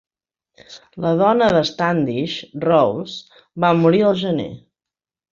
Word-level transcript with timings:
La 1.03 1.09
dona 1.17 1.49
de 1.55 1.59
Standish, 1.69 2.37
Rose, 2.63 3.37
va 3.65 3.71
morir 3.83 4.01
al 4.07 4.17
gener. 4.23 4.49